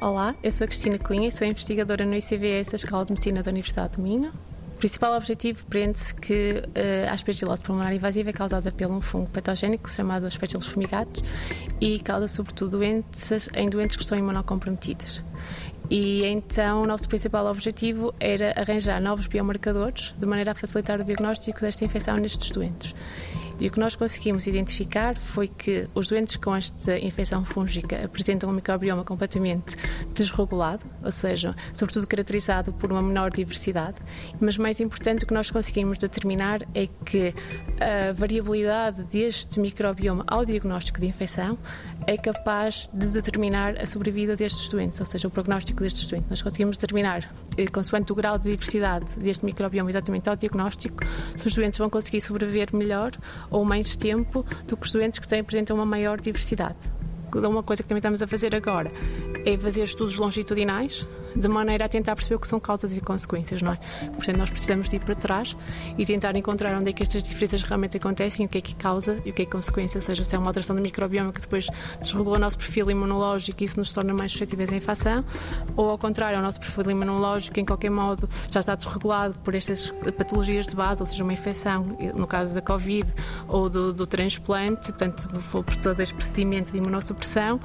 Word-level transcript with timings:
Olá, 0.00 0.34
eu 0.42 0.50
sou 0.50 0.64
a 0.64 0.68
Cristina 0.68 0.98
Cunha, 0.98 1.30
sou 1.30 1.46
investigadora 1.46 2.04
no 2.04 2.16
ICVS 2.16 2.66
da 2.66 2.74
Escola 2.74 3.04
de 3.04 3.12
Medicina 3.12 3.44
da 3.44 3.50
Universidade 3.50 3.96
do 3.96 4.02
Minho. 4.02 4.32
O 4.74 4.76
principal 4.76 5.16
objetivo 5.16 5.64
prende-se 5.66 6.12
que 6.16 6.64
uh, 6.66 7.08
a 7.08 7.12
aspergilose 7.12 7.62
pulmonar 7.62 7.94
invasiva 7.94 8.30
é 8.30 8.32
causada 8.32 8.72
por 8.72 8.86
um 8.88 9.00
fungo 9.00 9.30
patogénico 9.30 9.88
chamado 9.88 10.26
aspergillus 10.26 10.66
fumigatus 10.66 11.22
e 11.80 12.00
causa 12.00 12.26
sobretudo 12.26 12.78
doenças 12.78 13.48
em 13.54 13.70
doentes 13.70 13.94
que 13.94 14.02
estão 14.02 14.18
imunocomprometidas. 14.18 15.22
E 15.88 16.24
então 16.24 16.82
o 16.82 16.86
nosso 16.86 17.08
principal 17.08 17.46
objetivo 17.46 18.12
era 18.18 18.52
arranjar 18.56 19.00
novos 19.00 19.28
biomarcadores 19.28 20.12
de 20.18 20.26
maneira 20.26 20.52
a 20.52 20.54
facilitar 20.56 21.00
o 21.00 21.04
diagnóstico 21.04 21.60
desta 21.60 21.84
infecção 21.84 22.16
nestes 22.16 22.50
doentes. 22.50 22.94
E 23.58 23.68
o 23.68 23.70
que 23.70 23.78
nós 23.78 23.94
conseguimos 23.94 24.46
identificar 24.46 25.16
foi 25.16 25.48
que 25.48 25.88
os 25.94 26.08
doentes 26.08 26.36
com 26.36 26.54
esta 26.54 26.98
infecção 26.98 27.44
fúngica 27.44 28.04
apresentam 28.04 28.50
um 28.50 28.52
microbioma 28.52 29.04
completamente 29.04 29.76
desregulado, 30.12 30.84
ou 31.02 31.10
seja, 31.10 31.54
sobretudo 31.72 32.06
caracterizado 32.06 32.72
por 32.72 32.92
uma 32.92 33.02
menor 33.02 33.30
diversidade. 33.30 33.96
Mas 34.40 34.58
mais 34.58 34.80
importante, 34.80 35.24
o 35.24 35.26
que 35.26 35.34
nós 35.34 35.50
conseguimos 35.50 35.98
determinar 35.98 36.62
é 36.74 36.88
que 37.04 37.34
a 37.80 38.12
variabilidade 38.12 39.04
deste 39.04 39.60
microbioma 39.60 40.24
ao 40.26 40.44
diagnóstico 40.44 41.00
de 41.00 41.06
infecção 41.06 41.58
é 42.06 42.16
capaz 42.16 42.90
de 42.92 43.06
determinar 43.08 43.78
a 43.80 43.86
sobrevida 43.86 44.36
destes 44.36 44.68
doentes, 44.68 45.00
ou 45.00 45.06
seja, 45.06 45.28
o 45.28 45.30
prognóstico 45.30 45.82
destes 45.82 46.06
doentes. 46.06 46.28
Nós 46.28 46.42
conseguimos 46.42 46.76
determinar, 46.76 47.30
eh, 47.56 47.66
consoante 47.66 48.12
o 48.12 48.14
grau 48.14 48.36
de 48.36 48.50
diversidade 48.50 49.06
deste 49.16 49.44
microbioma 49.44 49.90
exatamente 49.90 50.28
ao 50.28 50.36
diagnóstico, 50.36 51.04
se 51.36 51.46
os 51.46 51.54
doentes 51.54 51.78
vão 51.78 51.88
conseguir 51.88 52.20
sobreviver 52.20 52.74
melhor 52.74 53.12
ou 53.50 53.64
mais 53.64 53.96
tempo 53.96 54.44
do 54.66 54.76
que 54.76 54.86
os 54.86 54.92
doentes 54.92 55.20
que 55.20 55.28
têm, 55.28 55.40
apresentam 55.40 55.76
uma 55.76 55.86
maior 55.86 56.20
diversidade. 56.20 56.76
Uma 57.34 57.62
coisa 57.62 57.82
que 57.82 57.88
também 57.88 57.98
estamos 57.98 58.22
a 58.22 58.26
fazer 58.26 58.54
agora 58.54 58.92
é 59.44 59.58
fazer 59.58 59.82
estudos 59.82 60.16
longitudinais 60.16 61.06
de 61.34 61.48
maneira 61.48 61.84
a 61.84 61.88
tentar 61.88 62.14
perceber 62.14 62.36
o 62.36 62.38
que 62.38 62.46
são 62.46 62.60
causas 62.60 62.96
e 62.96 63.00
consequências, 63.00 63.62
não 63.62 63.72
é? 63.72 63.78
Portanto, 64.14 64.36
nós 64.36 64.50
precisamos 64.50 64.88
de 64.88 64.96
ir 64.96 65.00
para 65.00 65.14
trás 65.14 65.56
e 65.98 66.06
tentar 66.06 66.36
encontrar 66.36 66.78
onde 66.78 66.90
é 66.90 66.92
que 66.92 67.02
estas 67.02 67.22
diferenças 67.22 67.62
realmente 67.62 67.96
acontecem, 67.96 68.46
o 68.46 68.48
que 68.48 68.58
é 68.58 68.60
que 68.60 68.74
causa 68.74 69.20
e 69.24 69.30
o 69.30 69.32
que 69.32 69.42
é 69.42 69.44
que 69.44 69.50
consequência, 69.50 69.98
ou 69.98 70.02
seja, 70.02 70.24
se 70.24 70.34
é 70.34 70.38
uma 70.38 70.48
alteração 70.48 70.76
do 70.76 70.82
microbioma 70.82 71.32
que 71.32 71.40
depois 71.40 71.66
desregula 72.00 72.36
o 72.36 72.40
nosso 72.40 72.58
perfil 72.58 72.90
imunológico 72.90 73.62
e 73.62 73.64
isso 73.64 73.78
nos 73.78 73.90
torna 73.90 74.14
mais 74.14 74.32
suscetíveis 74.32 74.72
à 74.72 74.76
infecção, 74.76 75.24
ou 75.76 75.90
ao 75.90 75.98
contrário, 75.98 76.38
o 76.38 76.42
nosso 76.42 76.60
perfil 76.60 76.90
imunológico, 76.90 77.58
em 77.58 77.64
qualquer 77.64 77.90
modo, 77.90 78.28
já 78.50 78.60
está 78.60 78.74
desregulado 78.74 79.34
por 79.42 79.54
estas 79.54 79.92
patologias 80.16 80.66
de 80.66 80.76
base, 80.76 81.02
ou 81.02 81.06
seja, 81.06 81.22
uma 81.22 81.32
infecção, 81.32 81.96
no 82.14 82.26
caso 82.26 82.54
da 82.54 82.62
Covid 82.62 83.10
ou 83.48 83.68
do, 83.68 83.92
do 83.92 84.06
transplante, 84.06 84.92
tanto 84.92 85.28
do, 85.28 85.40
por 85.40 85.76
todo 85.76 86.00
este 86.00 86.14
procedimento 86.14 86.70
de 86.70 86.78
imunossupressão, 86.78 87.60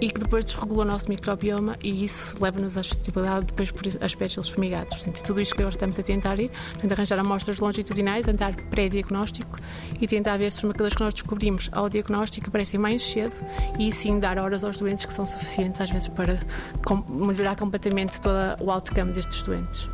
e 0.00 0.10
que 0.10 0.20
depois 0.20 0.44
desregula 0.44 0.82
o 0.82 0.86
nosso 0.86 1.08
microbioma 1.08 1.76
e 1.82 2.04
isso 2.04 2.36
leva-nos 2.40 2.76
à 2.76 2.82
suscetibilidade 2.82 3.13
disponibilidade 3.14 3.46
depois 3.46 3.70
por 3.70 3.86
aspectos 4.02 4.48
fumigados. 4.48 4.94
Portanto, 4.96 5.22
tudo 5.22 5.40
isto 5.40 5.54
que 5.54 5.62
agora 5.62 5.74
estamos 5.74 5.98
a 5.98 6.02
tentar 6.02 6.38
ir, 6.38 6.50
portanto, 6.72 6.92
arranjar 6.92 7.18
amostras 7.18 7.58
longitudinais, 7.58 8.28
andar 8.28 8.54
pré-diagnóstico 8.54 9.58
e 10.00 10.06
tentar 10.06 10.36
ver 10.36 10.50
se 10.50 10.58
os 10.58 10.64
marcadores 10.64 10.94
que 10.94 11.02
nós 11.02 11.14
descobrimos 11.14 11.70
ao 11.72 11.88
diagnóstico 11.88 12.48
aparecem 12.48 12.78
mais 12.78 13.02
cedo 13.02 13.34
e 13.78 13.92
sim 13.92 14.18
dar 14.18 14.38
horas 14.38 14.64
aos 14.64 14.78
doentes 14.78 15.04
que 15.04 15.12
são 15.12 15.26
suficientes 15.26 15.80
às 15.80 15.90
vezes 15.90 16.08
para 16.08 16.38
melhorar 17.08 17.56
completamente 17.56 18.20
todo 18.20 18.34
o 18.60 18.70
outcome 18.70 19.12
destes 19.12 19.42
doentes. 19.44 19.88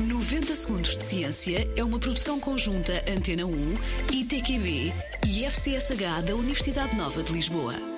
90 0.00 0.54
Segundos 0.54 0.98
de 0.98 1.02
Ciência 1.04 1.68
é 1.74 1.82
uma 1.82 1.98
produção 1.98 2.38
conjunta 2.38 2.92
Antena 3.08 3.46
1, 3.46 3.50
ITQB 4.12 4.92
e 5.26 5.44
FCSH 5.44 6.26
da 6.26 6.34
Universidade 6.34 6.94
Nova 6.96 7.22
de 7.22 7.32
Lisboa. 7.32 7.95